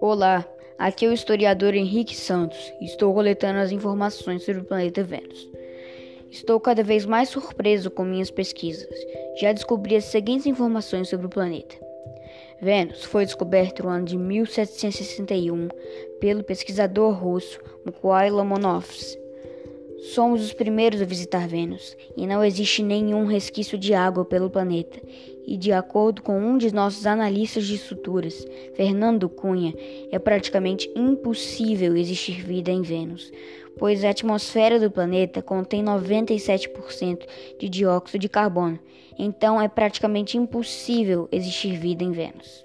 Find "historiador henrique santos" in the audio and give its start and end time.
1.12-2.72